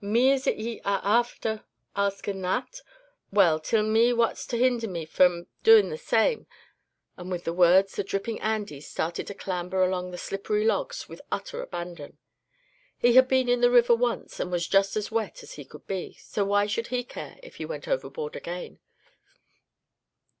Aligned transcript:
"Me, 0.00 0.30
is 0.30 0.46
it 0.46 0.56
ye 0.56 0.80
arre 0.84 1.00
afther 1.02 1.64
askin' 1.96 2.40
that? 2.42 2.80
Well, 3.32 3.58
till 3.58 3.82
me 3.82 4.12
what's 4.12 4.46
to 4.46 4.56
hinder 4.56 4.86
me 4.86 5.04
from 5.04 5.48
doin' 5.64 5.88
the 5.90 5.98
same?" 5.98 6.46
and 7.16 7.28
with 7.28 7.42
the 7.42 7.52
words 7.52 7.96
the 7.96 8.04
dripping 8.04 8.40
Andy 8.40 8.80
started 8.80 9.26
to 9.26 9.34
clamber 9.34 9.82
along 9.82 10.12
the 10.12 10.16
slippery 10.16 10.64
logs 10.64 11.08
with 11.08 11.20
utter 11.32 11.60
abandon; 11.60 12.18
he 12.98 13.14
had 13.14 13.26
been 13.26 13.48
in 13.48 13.62
the 13.62 13.68
river 13.72 13.96
once, 13.96 14.38
and 14.38 14.52
was 14.52 14.68
just 14.68 14.96
as 14.96 15.10
wet 15.10 15.42
as 15.42 15.54
he 15.54 15.64
could 15.64 15.88
be, 15.88 16.12
so 16.20 16.44
why 16.44 16.66
should 16.66 16.86
he 16.94 17.02
care 17.02 17.40
if 17.42 17.56
he 17.56 17.64
went 17.66 17.88
overboard 17.88 18.36
again? 18.36 18.78